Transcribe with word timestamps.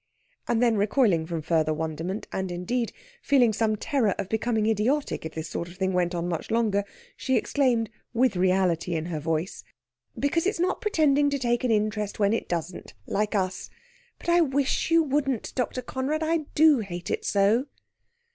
And 0.47 0.63
then, 0.63 0.77
recoiling 0.77 1.27
from 1.27 1.43
further 1.43 1.75
wonderment, 1.75 2.25
and, 2.31 2.51
indeed, 2.51 2.91
feeling 3.21 3.53
some 3.53 3.75
terror 3.75 4.15
of 4.17 4.29
becoming 4.29 4.65
idiotic 4.65 5.27
if 5.27 5.35
this 5.35 5.47
sort 5.47 5.67
of 5.67 5.77
thing 5.77 5.93
went 5.93 6.15
on 6.15 6.27
much 6.27 6.49
longer, 6.49 6.85
she 7.15 7.35
exclaimed, 7.37 7.87
with 8.11 8.35
reality 8.35 8.95
in 8.95 9.05
her 9.05 9.19
voice: 9.19 9.63
"Because 10.17 10.47
it's 10.47 10.59
not 10.59 10.81
pretending 10.81 11.29
to 11.29 11.37
take 11.37 11.63
an 11.63 11.69
interest 11.69 12.17
when 12.17 12.33
it 12.33 12.49
doesn't, 12.49 12.95
like 13.05 13.35
us. 13.35 13.69
But 14.17 14.29
I 14.29 14.41
wish 14.41 14.89
you 14.89 15.03
wouldn't, 15.03 15.53
Dr. 15.53 15.83
Conrad; 15.83 16.23
I 16.23 16.45
do 16.55 16.79
hate 16.79 17.11
it 17.11 17.23
so." 17.23 17.67